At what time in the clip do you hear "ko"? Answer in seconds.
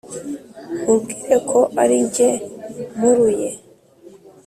1.49-1.59